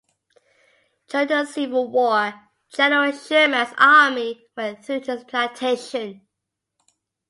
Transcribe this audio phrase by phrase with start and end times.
[1.09, 2.33] During the Civil War,
[2.73, 6.25] General Sherman's army went through his plantation.